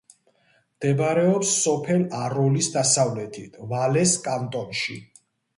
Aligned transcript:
მდებარეობს 0.77 1.51
სოფელ 1.65 2.01
აროლის 2.21 2.71
დასავლეთით, 2.79 3.63
ვალეს 3.75 4.17
კანტონში. 4.29 4.99